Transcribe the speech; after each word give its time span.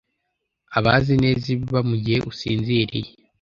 abazi 0.77 1.13
neza 1.23 1.45
ibiba 1.53 1.79
mu 1.89 1.95
gihe 2.03 2.19
usinziriye. 2.31 3.09